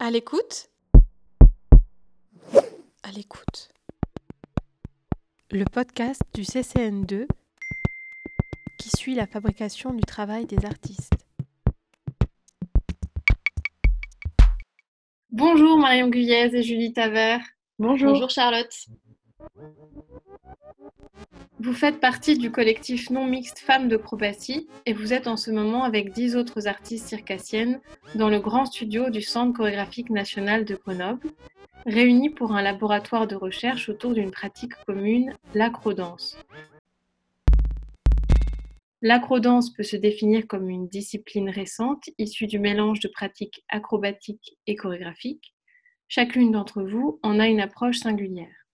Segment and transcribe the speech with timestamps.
[0.00, 0.70] À l'écoute
[3.02, 3.70] À l'écoute.
[5.50, 7.26] Le podcast du CCN2
[8.78, 11.14] qui suit la fabrication du travail des artistes.
[15.32, 17.40] Bonjour Marion Guyez et Julie Tavert.
[17.80, 18.12] Bonjour.
[18.12, 18.86] Bonjour Charlotte.
[21.60, 25.82] Vous faites partie du collectif non mixte Femmes d'acrobatie et vous êtes en ce moment
[25.82, 27.80] avec dix autres artistes circassiennes
[28.14, 31.28] dans le grand studio du Centre chorégraphique national de Grenoble,
[31.84, 36.38] réunis pour un laboratoire de recherche autour d'une pratique commune, l'acrodance.
[39.02, 44.76] L'acrodance peut se définir comme une discipline récente issue du mélange de pratiques acrobatiques et
[44.76, 45.54] chorégraphiques.
[46.06, 48.67] Chacune d'entre vous en a une approche singulière.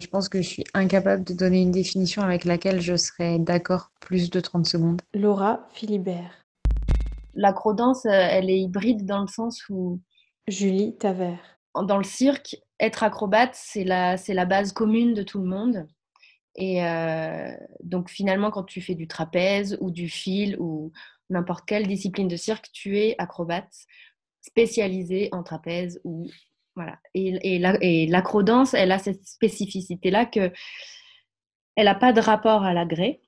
[0.00, 3.90] Je pense que je suis incapable de donner une définition avec laquelle je serais d'accord
[4.00, 5.02] plus de 30 secondes.
[5.12, 6.46] Laura Philibert.
[7.34, 10.00] L'acrodance, euh, elle est hybride dans le sens où,
[10.48, 11.38] Julie Tavert.
[11.74, 15.86] dans le cirque, être acrobate, c'est la, c'est la base commune de tout le monde.
[16.56, 17.52] Et euh,
[17.84, 20.92] donc finalement, quand tu fais du trapèze ou du fil ou
[21.28, 23.86] n'importe quelle discipline de cirque, tu es acrobate
[24.40, 26.26] spécialisé en trapèze ou
[26.80, 26.98] voilà.
[27.12, 30.50] Et, et, la, et l'acrodance, elle a cette spécificité-là que
[31.76, 33.20] elle n'a pas de rapport à l'agré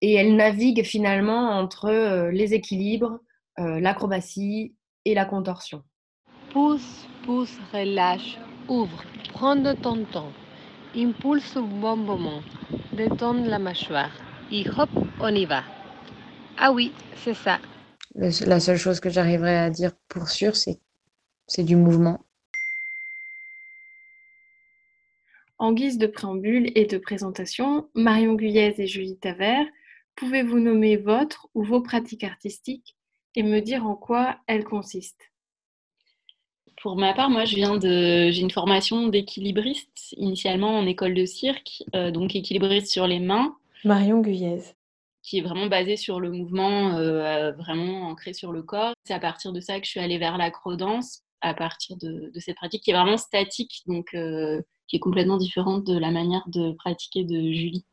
[0.00, 3.18] et elle navigue finalement entre euh, les équilibres,
[3.58, 5.82] euh, l'acrobatie et la contorsion.
[6.50, 9.02] Pousse, pousse, relâche, ouvre,
[9.32, 10.32] prends de ton temps,
[10.94, 12.42] impulse au bon moment,
[12.92, 14.12] détends la mâchoire
[14.52, 15.64] et hop, on y va.
[16.58, 17.58] Ah oui, c'est ça.
[18.14, 20.80] La seule chose que j'arriverais à dire pour sûr, c'est
[21.46, 22.25] c'est du mouvement.
[25.58, 29.66] En guise de préambule et de présentation, Marion Guyez et Julie Tavert,
[30.14, 32.94] pouvez-vous nommer votre ou vos pratiques artistiques
[33.34, 35.32] et me dire en quoi elles consistent?
[36.82, 41.24] Pour ma part, moi, je viens de, j'ai une formation d'équilibriste initialement en école de
[41.24, 44.60] cirque, euh, donc équilibriste sur les mains, Marion Guyez.
[45.22, 48.92] qui est vraiment basée sur le mouvement, euh, vraiment ancré sur le corps.
[49.04, 52.40] C'est à partir de ça que je suis allée vers l'acrodance, à partir de, de
[52.40, 56.44] cette pratique qui est vraiment statique, donc euh, qui est complètement différente de la manière
[56.48, 57.84] de pratiquer de Julie.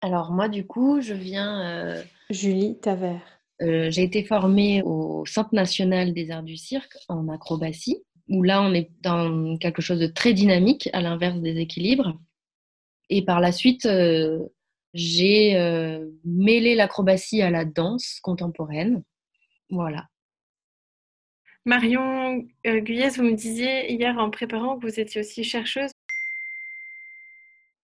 [0.00, 1.60] Alors moi, du coup, je viens...
[1.60, 3.40] euh, Julie Tavert.
[3.62, 8.62] euh, j'ai été formée au Centre national des arts du cirque en acrobatie, où là,
[8.62, 12.18] on est dans quelque chose de très dynamique, à l'inverse des équilibres.
[13.08, 14.46] Et par la suite, euh,
[14.94, 19.02] j'ai euh, mêlé l'acrobatie à la danse contemporaine.
[19.68, 20.06] Voilà.
[21.66, 25.90] Marion euh, Guyez, vous me disiez hier en préparant que vous étiez aussi chercheuse.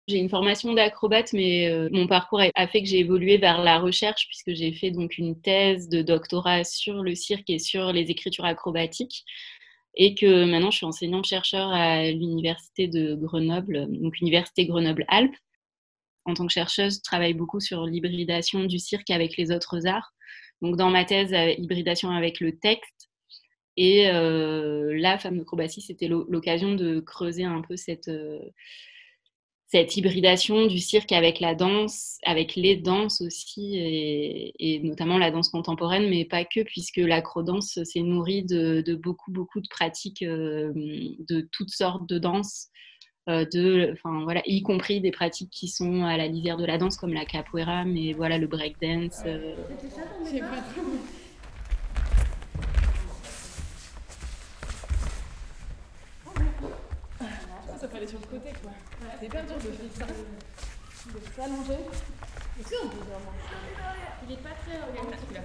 [0.07, 3.77] J'ai une formation d'acrobate, mais euh, mon parcours a, fait que j'ai évolué vers la
[3.77, 8.09] recherche puisque j'ai fait donc une thèse de doctorat sur le cirque et sur les
[8.09, 9.23] écritures acrobatiques
[9.95, 15.35] et que maintenant je suis enseignante-chercheur à l'université de Grenoble, donc université Grenoble-Alpes.
[16.25, 20.11] En tant que chercheuse, je travaille beaucoup sur l'hybridation du cirque avec les autres arts.
[20.61, 22.98] Donc dans ma thèse, euh, hybridation avec le texte.
[23.77, 28.39] Et euh, là, Femme d'acrobatie, c'était l'o- l'occasion de creuser un peu cette, euh,
[29.67, 35.29] cette hybridation du cirque avec la danse, avec les danses aussi, et, et notamment la
[35.31, 40.23] danse contemporaine, mais pas que, puisque l'acrodance s'est nourrie de, de beaucoup, beaucoup de pratiques
[40.23, 42.69] euh, de toutes sortes de danses,
[43.29, 46.79] euh, de, enfin, voilà, y compris des pratiques qui sont à la lisière de la
[46.79, 49.21] danse, comme la capoeira, mais voilà, le breakdance.
[49.27, 49.55] euh,
[57.79, 58.71] Ça fallait sur le côté quoi.
[59.19, 60.13] C'est hyper dur de faire ça.
[61.13, 61.83] De s'allonger.
[62.59, 63.31] Est-ce qu'on peut vraiment
[64.27, 65.39] Il est pas très organique là.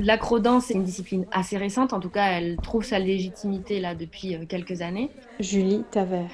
[0.00, 4.36] L'acrodance, c'est une discipline assez récente, en tout cas, elle trouve sa légitimité là depuis
[4.36, 5.10] euh, quelques années.
[5.40, 6.30] Julie Tavert.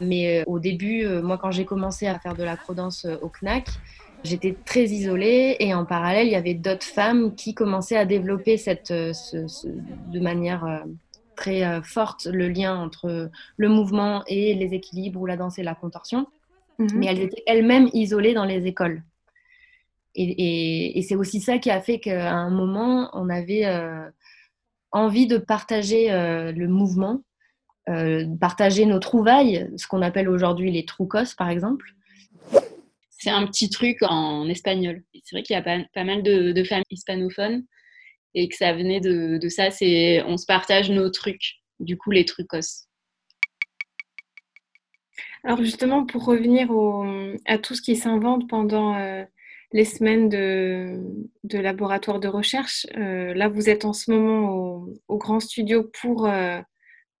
[0.00, 3.28] Mais euh, au début, euh, moi, quand j'ai commencé à faire de l'acrodance euh, au
[3.28, 3.66] CNAC,
[4.24, 8.56] j'étais très isolée et en parallèle, il y avait d'autres femmes qui commençaient à développer
[8.56, 10.78] cette, euh, ce- ce- de manière euh,
[11.36, 15.62] très euh, forte le lien entre le mouvement et les équilibres ou la danse et
[15.62, 16.26] la contorsion.
[16.94, 19.02] Mais elles étaient elles-mêmes isolées dans les écoles.
[20.14, 24.08] Et, et- et c'est aussi ça qui a fait qu'à un moment, on avait euh,
[24.90, 27.22] envie de partager euh, le mouvement,
[27.88, 31.94] euh, partager nos trouvailles, ce qu'on appelle aujourd'hui les trucos, par exemple.
[33.10, 35.02] C'est un petit truc en espagnol.
[35.24, 37.64] C'est vrai qu'il y a pas, pas mal de, de femmes hispanophones
[38.34, 39.70] et que ça venait de, ça.
[39.70, 41.60] C'est on se partage nos trucs.
[41.80, 42.86] Du coup, les trucos.
[45.44, 46.70] Alors justement, pour revenir
[47.46, 49.24] à tout ce qui s'invente pendant euh,
[49.72, 51.00] les semaines de,
[51.52, 52.86] laboratoire de recherche.
[52.96, 56.60] Euh, là, vous êtes en ce moment au, Grand Studio pour euh,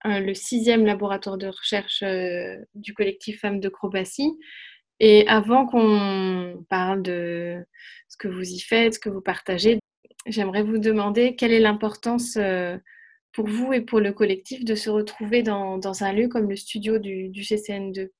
[0.04, 2.04] le sixième laboratoire de recherche
[2.74, 4.38] du collectif Femmes de Crobatie.
[5.00, 7.58] Et avant qu'on parle de
[8.08, 9.80] ce que vous y faites, ce que vous partagez,
[10.26, 12.76] j'aimerais vous demander quelle est l'importance euh,
[13.32, 16.98] pour vous et pour le collectif de se retrouver dans, un lieu comme le studio
[16.98, 18.10] du, du CCN2.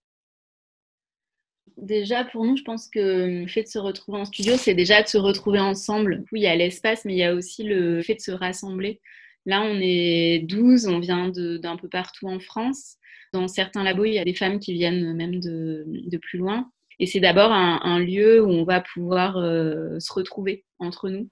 [1.76, 5.02] Déjà, pour nous, je pense que le fait de se retrouver en studio, c'est déjà
[5.02, 6.25] de se retrouver ensemble.
[6.29, 9.00] Coup, il y a l'espace, mais il y a aussi le fait de se rassembler.
[9.46, 12.96] Là, on est 12, on vient d'un peu partout en France.
[13.32, 16.70] Dans certains labos, il y a des femmes qui viennent même de, plus loin.
[16.99, 21.29] Et c'est d'abord un, un lieu où on va pouvoir euh, se retrouver entre nous.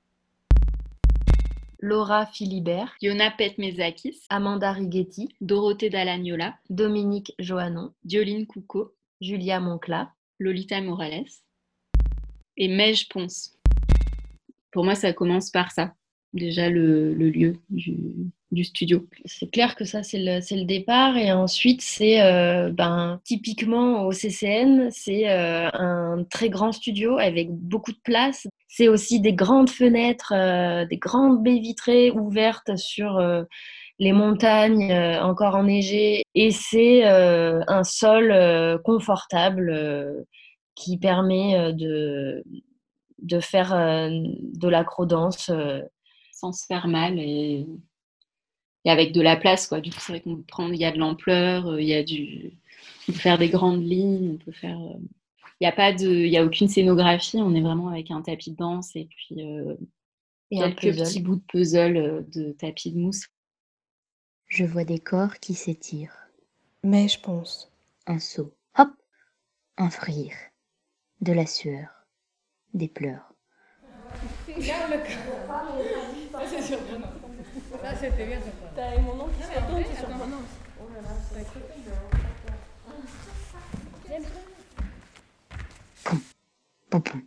[1.82, 8.92] Laura Philibert, Yona Petmezakis, Amanda Righetti, Dorothée Dallagnola, Dominique Johannon, Dioline Coucault,
[9.22, 11.24] Julia Moncla, Lolita Morales
[12.58, 13.58] et Mej Ponce.
[14.72, 15.94] Pour moi, ça commence par ça,
[16.34, 17.96] déjà le, le lieu du,
[18.50, 19.06] du studio.
[19.26, 21.16] c'est clair que ça, c'est le, c'est le départ.
[21.16, 27.50] Et ensuite, c'est euh, ben, typiquement au CCN, c'est euh, un très grand studio avec
[27.50, 28.46] beaucoup de place.
[28.68, 33.44] C'est aussi des grandes fenêtres, euh, des grandes baies vitrées ouvertes sur euh,
[33.98, 36.24] les montagnes euh, encore enneigées.
[36.34, 40.22] Et c'est euh, un sol euh, confortable euh,
[40.74, 42.44] qui permet euh, de,
[43.22, 45.50] de faire euh, de l'acrodance.
[45.50, 45.80] euh,
[46.40, 47.66] sans se faire mal et,
[48.84, 49.80] et avec de la place quoi.
[49.80, 51.94] Du coup, c'est vrai qu'on peut prendre, il y a de l'ampleur, euh, il y
[51.94, 52.52] a du,
[53.08, 54.78] on peut faire des grandes lignes, on peut faire.
[54.80, 54.98] euh,
[55.60, 57.38] Il n'y a pas de, il y a aucune scénographie.
[57.38, 59.74] On est vraiment avec un tapis de danse et puis euh,
[60.50, 63.26] et quelques petits bouts de puzzle de tapis de mousse.
[64.46, 66.16] Je vois des corps qui s'étirent.
[66.82, 67.70] Mais je pense.
[68.06, 68.52] Un saut.
[68.78, 68.88] Hop
[69.76, 70.34] Un rire.
[71.20, 71.88] De la sueur.
[72.74, 73.32] Des pleurs.
[77.82, 78.72] Ça, c'était bien surprenant.
[78.76, 80.42] T'as mon nom qui se retourne, c'est surprenant.
[80.78, 81.46] Oh là là, c'est
[86.90, 87.22] Pom pom.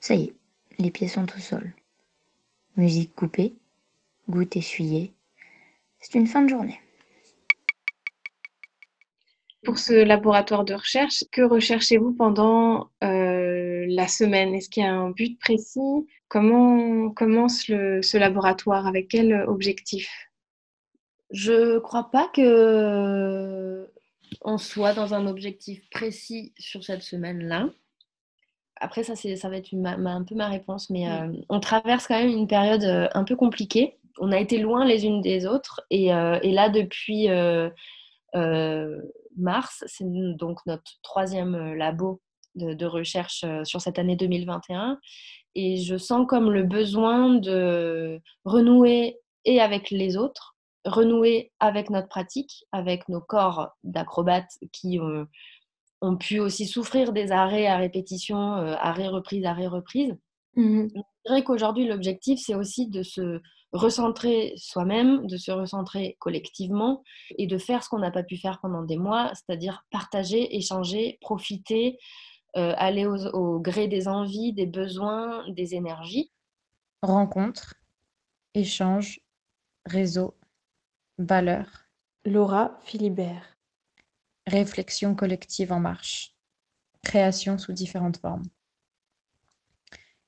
[0.00, 0.34] Ça y est,
[0.78, 1.72] les pieds sont au sol.
[2.76, 3.54] Musique coupée.
[4.28, 5.12] Goutte essuyée.
[6.00, 6.80] C'est une fin de journée.
[9.64, 13.19] Pour ce laboratoire de recherche, que recherchez-vous pendant euh,
[13.94, 14.54] la semaine?
[14.54, 16.06] Est-ce qu'il y a un but précis?
[16.28, 18.86] Comment commence le, ce laboratoire?
[18.86, 20.08] Avec quel objectif?
[21.30, 23.88] Je crois pas que
[24.42, 27.68] on soit dans un objectif précis sur cette semaine-là.
[28.80, 31.32] Après, ça, c'est, ça va être une- ma- ma- un peu ma réponse, mais euh,
[31.48, 33.98] on traverse quand même une période euh, un peu compliquée.
[34.18, 37.28] On a été loin les unes des autres, et, euh, et là, depuis
[39.36, 40.04] mars, c'est
[40.36, 42.20] donc notre troisième labo
[42.54, 44.98] de, de recherche euh, sur cette année 2021,
[45.54, 52.08] et je sens comme le besoin de renouer et avec les autres, renouer avec notre
[52.08, 54.98] pratique, avec nos corps d'acrobates qui
[56.00, 60.14] ont pu aussi souffrir des arrêts à répétition, euh, arrêt reprise, arrêt reprise.
[60.56, 60.88] Mhm.
[60.94, 63.40] Je dirais qu'aujourd'hui, l'objectif, c'est aussi de se
[63.72, 67.04] recentrer soi-même, de se recentrer collectivement
[67.38, 71.18] et de faire ce qu'on n'a pas pu faire pendant des mois, c'est-à-dire partager, échanger,
[71.20, 71.98] profiter,
[72.54, 76.30] aller au, au gré des envies, des besoins, des énergies.
[77.02, 77.74] Rencontre,
[78.54, 79.20] échange,
[79.86, 80.36] réseau,
[81.18, 81.88] valeur,
[82.24, 83.58] Laura Philibert.
[84.46, 86.34] réflexion collective en marche,
[87.02, 88.44] création sous différentes formes.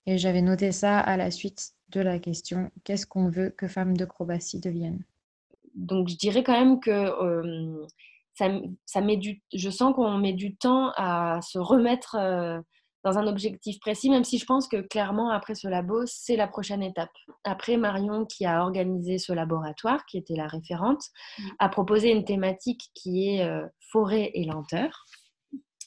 [0.06, 3.96] Et j'avais noté ça à la suite de la question qu'est-ce qu'on veut que Femmes
[3.96, 5.04] de Crobatie deviennent
[5.74, 7.86] Donc, je dirais quand même que euh,
[8.34, 12.60] ça, met du, je sens qu'on met du temps à se remettre euh,
[13.04, 16.46] dans un objectif précis, même si je pense que clairement, après ce labo, c'est la
[16.46, 17.10] prochaine étape.
[17.44, 21.02] Après, Marion, qui a organisé ce laboratoire, qui était la référente,
[21.58, 25.04] a proposé une thématique qui est euh, forêt et lenteur.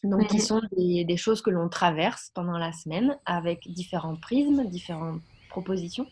[0.03, 0.41] Donc, qui Mhm.
[0.43, 6.05] sont des, des choses que l'on traverse pendant la semaine avec différents prismes, différentes propositions.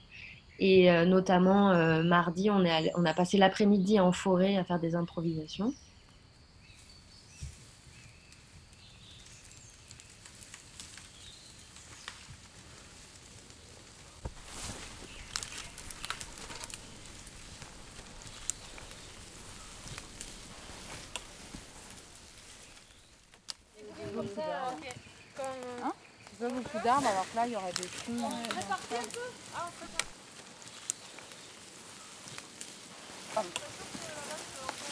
[0.57, 4.63] Et euh, notamment, euh, mardi, on, est allé- on a passé l'après-midi en forêt à
[4.63, 5.73] faire des improvisations.
[26.29, 28.31] C'est pas beaucoup d'arbres, alors que là, il y aurait des troncs.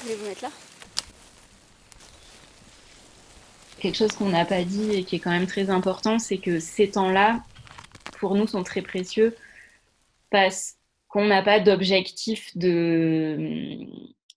[0.03, 0.51] Je vais vous mettre là.
[3.79, 6.59] Quelque chose qu'on n'a pas dit et qui est quand même très important, c'est que
[6.59, 7.43] ces temps-là,
[8.19, 9.35] pour nous, sont très précieux
[10.29, 10.75] parce
[11.07, 13.87] qu'on n'a pas d'objectif de,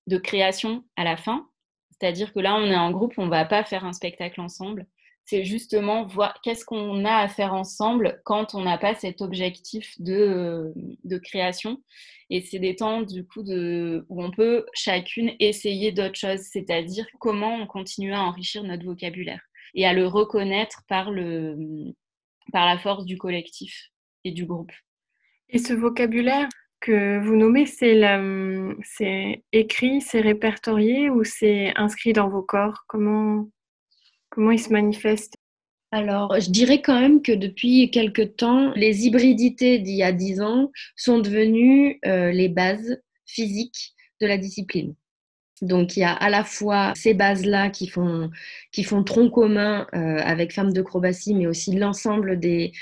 [0.06, 1.46] de création à la fin.
[1.90, 4.86] C'est-à-dire que là, on est en groupe, on ne va pas faire un spectacle ensemble.
[5.26, 9.95] C'est justement voir qu'est-ce qu'on a à faire ensemble quand on n'a pas cet objectif
[9.99, 10.73] de,
[11.04, 11.83] de création.
[12.31, 17.07] Et c'est des temps du coup de, où on peut chacune essayer d'autres choses, c'est-à-dire
[17.21, 19.40] comment on continue à enrichir notre vocabulaire
[19.75, 21.57] et à le reconnaître par, le,
[22.52, 23.90] par la force du collectif
[24.25, 24.73] et du groupe.
[25.49, 26.49] Et ce vocabulaire
[26.81, 32.85] que vous nommez, c'est écrit, c'est répertorié ou c'est inscrit dans vos corps?
[32.88, 33.49] Comment,
[34.34, 35.36] comment il se manifeste
[35.92, 40.40] alors, je dirais quand même que depuis quelque temps, les hybridités d'il y a dix
[40.40, 44.96] ans sont devenues euh, les bases physiques de la discipline.
[45.62, 48.30] Donc il y a à la fois ces bases-là qui font,
[48.73, 52.73] qui font tronc commun euh, avec Femmes d'acrobatie, mais aussi l'ensemble des,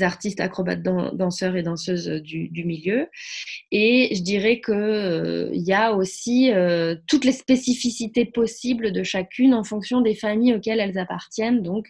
[0.00, 3.08] artistes acrobates danseurs et danseuses du, du, milieu.
[3.72, 9.52] Et je dirais qu'il euh, y a aussi euh, toutes les spécificités possibles de chacune
[9.52, 11.62] en fonction des familles auxquelles elles appartiennent.
[11.62, 11.88] Donc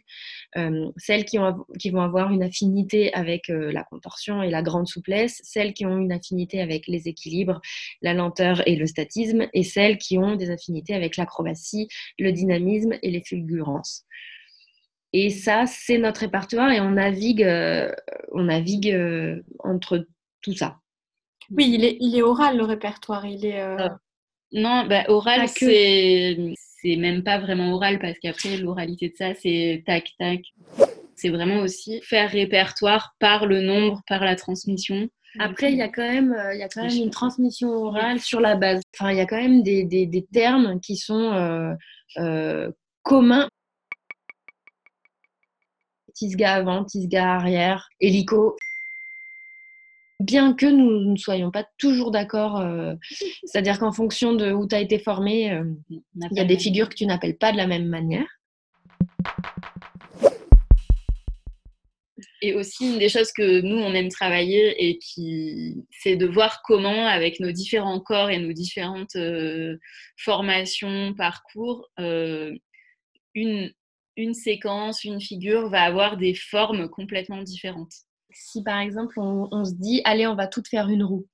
[0.96, 5.40] celles qui, ont, qui, vont avoir une affinité avec la contorsion et la grande souplesse,
[5.44, 7.60] celles qui ont une affinité avec les équilibres,
[8.02, 11.88] la lenteur et le statisme, et celles qui ont des affinités avec l'acrobatie,
[12.18, 14.04] le dynamisme et les fulgurances.
[15.12, 17.92] Et ça, c'est notre répertoire et on navigue, euh,
[18.32, 20.06] on navigue euh, entre
[20.40, 20.78] tout ça.
[21.50, 23.26] Oui, il est, il est oral le répertoire.
[23.26, 23.98] Il est, euh, ah.
[24.52, 29.82] Non, bah, oral, c'est c'est même pas vraiment oral parce qu'après l'oralité de ça, c'est
[29.86, 30.40] tac tac.
[31.16, 35.08] C'est vraiment aussi faire répertoire par le nombre, par la transmission.
[35.38, 38.18] Après, il y a quand même, euh, il y a quand même une transmission orale
[38.18, 38.80] sur la base.
[38.94, 41.74] Enfin, il y a quand même des, des, des termes qui sont euh,
[42.18, 42.70] euh,
[43.02, 43.48] communs.
[46.14, 48.56] Tisga avant, tisga arrière, hélico.
[50.20, 52.62] Bien que nous ne soyons pas toujours d'accord,
[53.44, 56.94] c'est-à-dire qu'en fonction de où tu as été formé, il y a des figures que
[56.94, 58.26] tu n'appelles pas de la même manière.
[62.42, 66.62] Et aussi, une des choses que nous, on aime travailler et qui, c'est de voir
[66.64, 69.76] comment, avec nos différents corps et nos différentes euh,
[70.16, 72.54] formations, parcours, euh,
[73.34, 73.72] une,
[74.16, 77.92] une séquence, une figure va avoir des formes complètement différentes.
[78.32, 81.26] Si par exemple, on, se dit, allez, on va toutes faire une roue,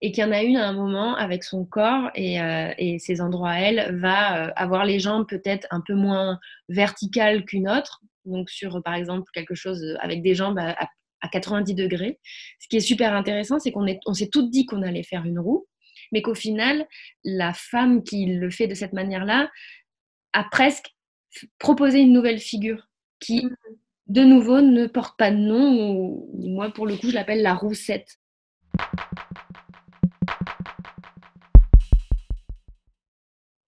[0.00, 3.20] et qu'il y en a une à un moment avec son corps et, euh, ses
[3.20, 8.50] endroits à elle, va avoir les jambes peut-être un peu moins verticales qu'une autre, donc
[8.50, 10.88] sur par exemple quelque chose avec des jambes à,
[11.32, 12.20] 90 degrés.
[12.60, 15.38] Ce qui est super intéressant, c'est qu'on on s'est toutes dit qu'on allait faire une
[15.38, 15.66] roue,
[16.12, 16.86] mais qu'au final,
[17.24, 19.50] la femme qui le fait de cette manière-là
[20.34, 20.94] a presque
[21.58, 22.88] proposé une nouvelle figure
[23.20, 23.56] qui, mmh.
[24.06, 26.26] De nouveau, ne porte pas de nom.
[26.34, 28.18] Moi, pour le coup, je l'appelle la roussette.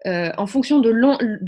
[0.06, 0.90] Euh, en fonction de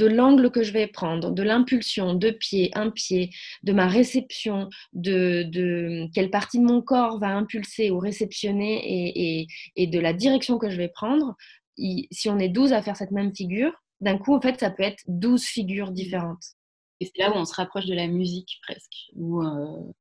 [0.09, 3.31] l'angle que je vais prendre, de l'impulsion, de pied, un pied,
[3.63, 10.01] de ma réception, de, quelle partie de mon corps va impulser ou réceptionner et, de
[10.01, 11.37] la direction que je vais prendre,
[11.77, 14.83] si on est 12 à faire cette même figure, d'un coup, en fait, ça peut
[14.83, 16.58] être 12 figures différentes.
[17.01, 19.93] Et c'est là où on se rapproche de la musique presque, où, euh,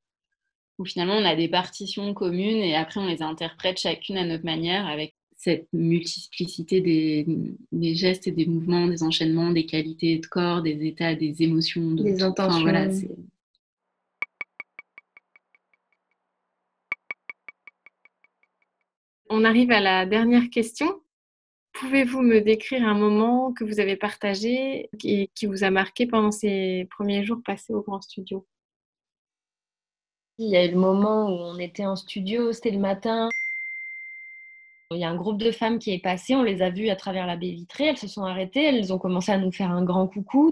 [0.80, 4.46] où finalement on a des partitions communes et après on les interprète chacune à notre
[4.46, 7.25] manière avec cette multiplicité des,
[7.72, 11.92] des, gestes et des mouvements, des enchaînements, des qualités de corps, des états, des émotions,
[11.92, 12.62] des intentions.
[12.62, 12.89] voilà,
[19.30, 21.01] On arrive à la dernière question.
[21.80, 26.32] Pouvez-vous me décrire un moment que vous avez partagé et qui vous a marqué pendant
[26.32, 28.48] ces premiers jours passés au grand studio?
[30.40, 33.30] Il y a eu le moment où on était en studio, c'était le matin.
[34.90, 36.96] Il y a un groupe de femmes qui est passé, on les a vues à
[36.96, 39.84] travers la baie vitrée, elles se sont arrêtées, elles ont commencé à nous faire un
[39.84, 40.52] grand coucou.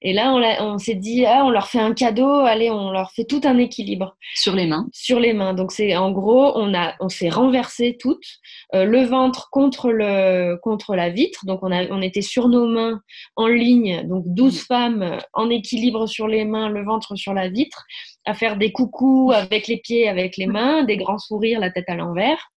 [0.00, 3.24] Et là, on, s'est dit, ah, on leur fait un cadeau, allez, on leur fait
[3.24, 4.16] tout un équilibre.
[4.34, 4.86] Sur les mains.
[4.92, 5.54] Sur les mains.
[5.54, 8.26] Donc, c'est en gros, on, a, on s'est renversé toutes,
[8.74, 11.46] euh, le ventre contre, le, contre la vitre.
[11.46, 13.00] Donc, on, a, on était sur nos mains
[13.34, 17.84] en ligne, donc 12 femmes en équilibre sur les mains, le ventre sur la vitre
[18.24, 21.88] à faire des coucous avec les pieds, avec les mains, des grands sourires, la tête
[21.88, 22.52] à l'envers.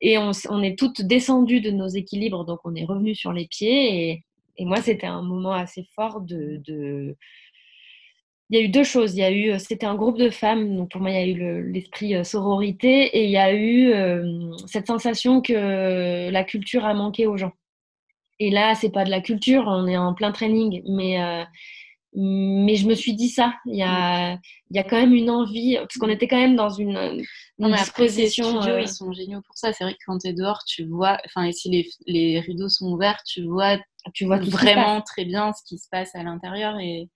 [0.00, 4.10] Et on, est toutes descendues de nos équilibres, donc on est revenu sur les pieds.
[4.10, 4.25] Et,
[4.64, 6.60] moi, c'était un moment assez fort de,
[8.50, 9.14] Il y a eu deux choses.
[9.14, 11.26] Il y a eu, c'était un groupe de femmes, donc pour moi, il y a
[11.26, 16.84] eu l'esprit euh, sororité, et il y a eu euh, cette sensation que la culture
[16.84, 17.52] a manqué aux gens.
[18.38, 21.42] Et là, c'est pas de la culture, on est en plein training, mais euh,
[22.18, 23.54] mais je me suis dit ça.
[23.66, 24.38] Il y a,
[24.70, 27.22] il y a quand même une envie, parce qu'on était quand même dans une,
[27.58, 28.62] une disposition.
[28.62, 29.72] euh, ils sont géniaux pour ça.
[29.72, 32.68] C'est vrai que quand tu es dehors, tu vois, enfin, et si les, les rideaux
[32.70, 33.78] sont ouverts, tu vois
[34.14, 36.78] tu vois vraiment très bien ce qui se passe à l'intérieur.
[36.80, 37.10] Et,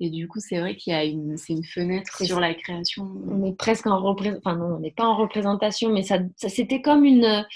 [0.00, 3.04] et du coup, c'est vrai qu'il y a une, c'est une fenêtre sur la création.
[3.28, 6.48] on est presque en représentation, enfin non, on n'est pas en représentation, mais ça, ça
[6.50, 7.46] c'était comme une.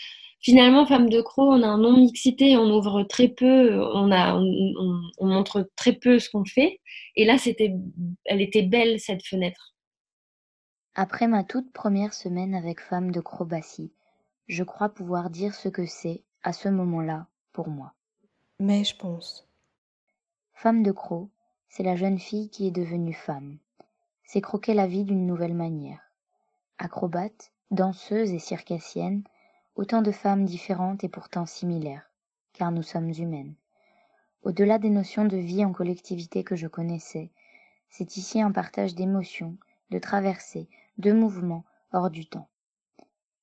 [0.41, 4.43] Finalement, Femme de Croc, on a un non-mixité, on ouvre très peu, on, a, on,
[4.79, 6.81] on- on montre très peu ce qu'on fait.
[7.17, 7.75] Et là, c'était,
[8.27, 9.75] elle était belle, cette fenêtre.
[10.95, 13.93] Après ma toute première semaine avec Femme de Crobatie,
[14.47, 17.96] je crois pouvoir dire ce que c'est, à ce moment-là, pour moi.
[18.59, 19.47] Mais je pense.
[20.55, 21.29] Femme de Croc,
[21.69, 23.59] c'est la jeune fille qui est devenue femme.
[24.25, 26.01] C'est croquer la vie d'une nouvelle manière.
[26.79, 29.25] Acrobate, danseuse et circassienne,
[29.75, 32.11] autant de femmes différentes et pourtant similaires,
[32.55, 33.55] car nous sommes humaines.
[34.43, 37.31] Au-delà des notions de vie en collectivité que je connaissais,
[37.91, 39.59] c'est ici un partage d'émotions,
[39.91, 42.49] de traversées, de mouvements hors du temps.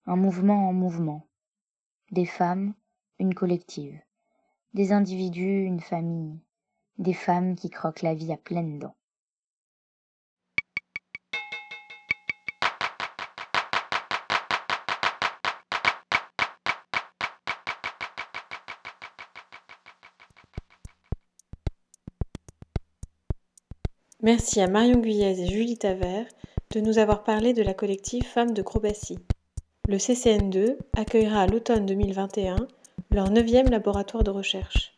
[0.08, 1.27] Un mouvement en mouvement.
[2.10, 2.74] Des femmes,
[3.20, 4.01] une collective.
[4.73, 6.39] Des individus, une famille.
[6.97, 8.95] Des femmes qui croquent la vie à pleines dents.
[24.23, 26.25] Merci à Marion Guyez et Julie Tavert
[26.71, 29.19] de nous avoir parlé de la collective Femmes de Crobatie.
[29.87, 32.55] Le CCN2 accueillera l'automne 2021
[33.13, 34.91] leur neuvième laboratoire de recherche.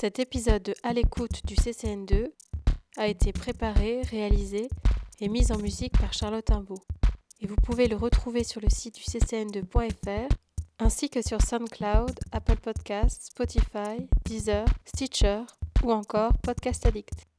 [0.00, 2.32] Cet épisode de À l'écoute du CCN2
[2.96, 4.68] a été préparé, réalisé
[5.20, 6.80] et mis en musique par Charlotte Imbeau.
[7.40, 10.34] Et vous pouvez le retrouver sur le site du ccn2.fr
[10.78, 15.42] ainsi que sur SoundCloud, Apple Podcasts, Spotify, Deezer, Stitcher
[15.84, 17.31] ou encore Podcast Addict.